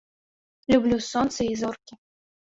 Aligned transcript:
Люблю 0.73 0.97
сонца 1.07 1.39
і 1.51 1.59
зоркі. 1.61 1.93